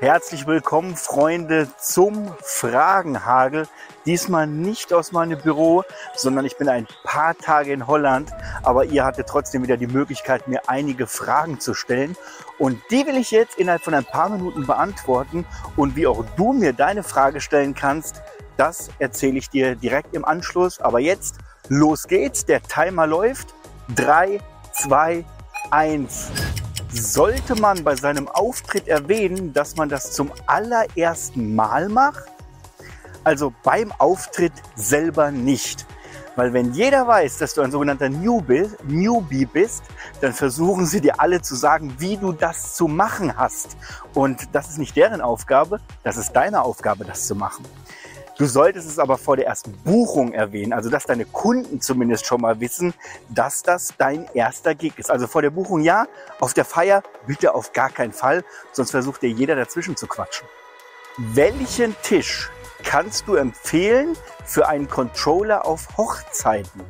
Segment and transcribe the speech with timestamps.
[0.00, 3.68] Herzlich willkommen, Freunde, zum Fragenhagel.
[4.06, 5.84] Diesmal nicht aus meinem Büro,
[6.16, 8.30] sondern ich bin ein paar Tage in Holland.
[8.62, 12.16] Aber ihr hattet trotzdem wieder die Möglichkeit, mir einige Fragen zu stellen.
[12.58, 15.44] Und die will ich jetzt innerhalb von ein paar Minuten beantworten.
[15.76, 18.22] Und wie auch du mir deine Frage stellen kannst,
[18.56, 20.80] das erzähle ich dir direkt im Anschluss.
[20.80, 21.36] Aber jetzt,
[21.68, 22.46] los geht's.
[22.46, 23.52] Der Timer läuft.
[23.94, 24.40] Drei,
[24.72, 25.26] zwei,
[25.70, 26.30] eins
[26.92, 32.24] sollte man bei seinem Auftritt erwähnen, dass man das zum allerersten Mal macht?
[33.24, 35.86] Also beim Auftritt selber nicht.
[36.36, 39.82] Weil wenn jeder weiß, dass du ein sogenannter Newbie, bist,
[40.20, 43.76] dann versuchen sie dir alle zu sagen, wie du das zu machen hast.
[44.14, 47.64] Und das ist nicht deren Aufgabe, das ist deine Aufgabe, das zu machen.
[48.40, 52.40] Du solltest es aber vor der ersten Buchung erwähnen, also dass deine Kunden zumindest schon
[52.40, 52.94] mal wissen,
[53.28, 55.10] dass das dein erster Gig ist.
[55.10, 56.06] Also vor der Buchung ja,
[56.38, 60.48] auf der Feier bitte auf gar keinen Fall, sonst versucht dir jeder dazwischen zu quatschen.
[61.18, 62.48] Welchen Tisch
[62.82, 66.80] kannst du empfehlen für einen Controller auf Hochzeiten?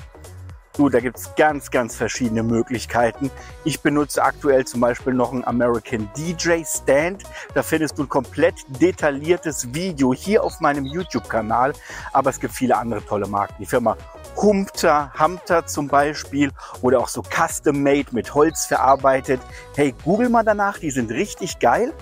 [0.77, 3.31] Du, da gibt es ganz, ganz verschiedene Möglichkeiten.
[3.65, 7.25] Ich benutze aktuell zum Beispiel noch einen American DJ Stand.
[7.55, 11.73] Da findest du ein komplett detailliertes Video hier auf meinem YouTube-Kanal.
[12.13, 13.57] Aber es gibt viele andere tolle Marken.
[13.59, 13.97] Die Firma
[14.37, 16.51] Humter, Humter zum Beispiel
[16.83, 19.41] oder auch so Custom Made mit Holz verarbeitet.
[19.75, 21.93] Hey, google mal danach, die sind richtig geil.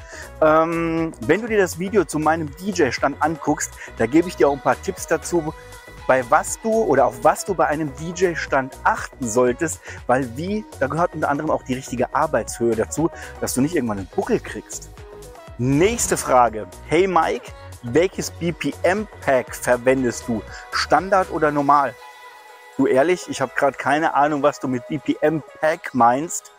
[0.43, 4.53] Ähm, wenn du dir das Video zu meinem DJ-Stand anguckst, da gebe ich dir auch
[4.53, 5.55] ein paar Tipps dazu,
[6.09, 10.89] bei was du oder auf was du bei einem DJ-Stand achten solltest, weil wie, da
[10.89, 14.91] gehört unter anderem auch die richtige Arbeitshöhe dazu, dass du nicht irgendwann einen Buckel kriegst.
[15.59, 16.67] Nächste Frage.
[16.89, 20.43] Hey Mike, welches BPM-Pack verwendest du?
[20.73, 21.95] Standard oder normal?
[22.79, 26.53] Du ehrlich, ich habe gerade keine Ahnung, was du mit BPM-Pack meinst.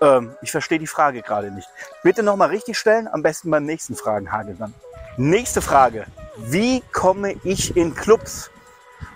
[0.00, 1.68] Ähm, ich verstehe die Frage gerade nicht.
[2.04, 4.74] Bitte nochmal richtig stellen, am besten beim nächsten Fragenhagel dann.
[5.16, 6.06] Nächste Frage.
[6.36, 8.51] Wie komme ich in Clubs?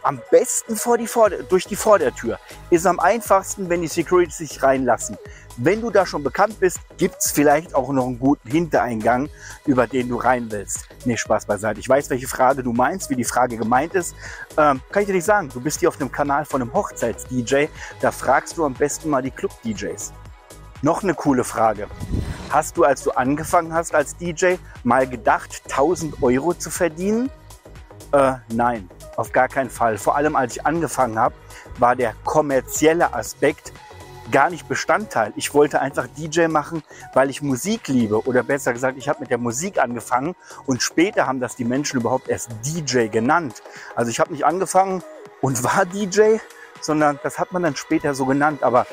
[0.07, 2.39] Am besten vor die Vorder durch die Vordertür.
[2.71, 5.19] Ist am einfachsten, wenn die Security sich reinlassen.
[5.57, 9.29] Wenn du da schon bekannt bist, gibt es vielleicht auch noch einen guten Hintereingang,
[9.65, 10.87] über den du rein willst.
[11.07, 11.81] Nee, Spaß beiseite.
[11.81, 14.15] Ich weiß, welche Frage du meinst, wie die Frage gemeint ist.
[14.57, 15.49] Ähm, kann ich dir nicht sagen.
[15.53, 17.67] Du bist hier auf dem Kanal von einem Hochzeits-DJ.
[18.01, 20.13] Da fragst du am besten mal die Club-DJs.
[20.83, 21.89] Noch eine coole Frage.
[22.51, 24.55] Hast du, als du angefangen hast als DJ,
[24.85, 27.29] mal gedacht, 1000 Euro zu verdienen?
[28.13, 28.89] Äh, nein.
[29.17, 29.99] Auf gar keinen Fall.
[29.99, 31.35] Vor allem als ich angefangen habe,
[31.79, 33.73] war der kommerzielle Aspekt
[34.31, 35.33] gar nicht Bestandteil.
[35.37, 36.83] Ich wollte einfach DJ machen,
[37.15, 38.27] weil ich Musik liebe.
[38.27, 40.35] Oder besser gesagt, ich habe mit der Musik angefangen
[40.67, 43.63] und später haben das die Menschen überhaupt erst DJ genannt.
[43.95, 45.03] Also ich habe nicht angefangen
[45.41, 46.39] und war DJ,
[46.81, 48.63] sondern das hat man dann später so genannt.
[48.63, 48.87] Aber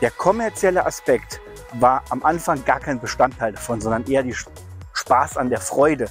[0.00, 1.40] der kommerzielle Aspekt
[1.74, 4.34] war am Anfang gar kein Bestandteil davon, sondern eher die
[4.92, 6.08] Spaß an der Freude.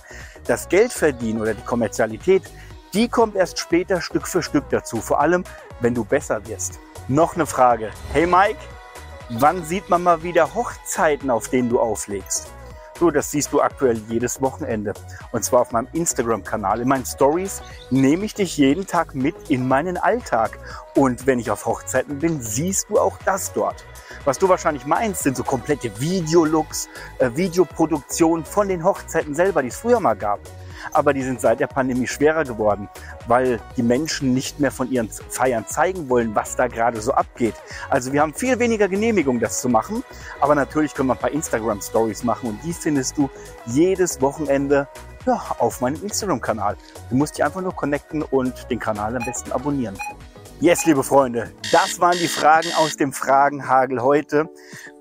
[0.47, 2.43] Das Geldverdienen oder die Kommerzialität,
[2.93, 5.43] die kommt erst später Stück für Stück dazu, vor allem
[5.79, 6.79] wenn du besser wirst.
[7.07, 7.91] Noch eine Frage.
[8.13, 8.59] Hey Mike,
[9.29, 12.51] wann sieht man mal wieder Hochzeiten, auf denen du auflegst?
[12.99, 14.93] Du, das siehst du aktuell jedes Wochenende.
[15.31, 16.81] Und zwar auf meinem Instagram-Kanal.
[16.81, 20.59] In meinen Stories nehme ich dich jeden Tag mit in meinen Alltag.
[20.95, 23.83] Und wenn ich auf Hochzeiten bin, siehst du auch das dort.
[24.23, 29.69] Was du wahrscheinlich meinst, sind so komplette Videolooks, äh, Videoproduktionen von den Hochzeiten selber, die
[29.69, 30.39] es früher mal gab
[30.93, 32.89] aber die sind seit der Pandemie schwerer geworden,
[33.27, 37.55] weil die Menschen nicht mehr von ihren Feiern zeigen wollen, was da gerade so abgeht.
[37.89, 40.03] Also wir haben viel weniger Genehmigung, das zu machen,
[40.39, 43.29] aber natürlich können wir ein paar Instagram-Stories machen und die findest du
[43.65, 44.87] jedes Wochenende
[45.25, 46.77] ja, auf meinem Instagram-Kanal.
[47.09, 49.97] Du musst dich einfach nur connecten und den Kanal am besten abonnieren.
[50.61, 54.47] Yes, liebe Freunde, das waren die Fragen aus dem Fragenhagel heute.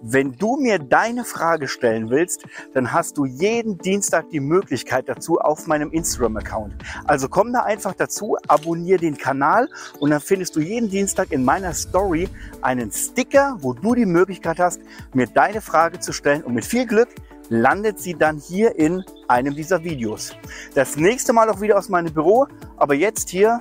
[0.01, 5.39] Wenn du mir deine Frage stellen willst, dann hast du jeden Dienstag die Möglichkeit dazu
[5.39, 6.77] auf meinem Instagram-Account.
[7.05, 9.69] Also komm da einfach dazu, abonniere den Kanal
[9.99, 12.31] und dann findest du jeden Dienstag in meiner Story
[12.63, 14.81] einen Sticker, wo du die Möglichkeit hast,
[15.13, 17.11] mir deine Frage zu stellen und mit viel Glück
[17.51, 20.35] landet sie dann hier in einem dieser Videos.
[20.75, 22.47] Das nächste Mal auch wieder aus meinem Büro,
[22.79, 23.61] aber jetzt hier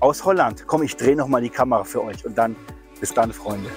[0.00, 0.64] aus Holland.
[0.66, 2.56] Komm, ich drehe noch mal die Kamera für euch und dann
[2.98, 3.70] bis dann, Freunde.